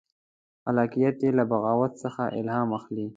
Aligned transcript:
خلاقیت 0.63 1.15
یې 1.25 1.31
له 1.37 1.43
بغاوت 1.51 1.91
څخه 2.03 2.21
الهام 2.39 2.69
اخلي. 2.79 3.07